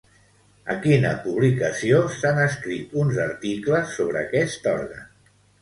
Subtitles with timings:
[0.73, 5.09] A quina publicació s'han escrit uns articles sobre aquest òrgan?